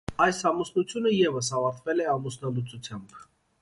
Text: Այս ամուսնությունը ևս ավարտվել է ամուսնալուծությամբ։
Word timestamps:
Այս 0.23 0.37
ամուսնությունը 0.51 1.13
ևս 1.17 1.53
ավարտվել 1.61 2.05
է 2.07 2.11
ամուսնալուծությամբ։ 2.17 3.19